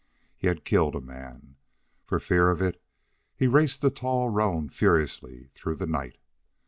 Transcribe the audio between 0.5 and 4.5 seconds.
killed a man. For fear of it he raced the tall